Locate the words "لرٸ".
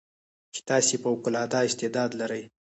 2.21-2.31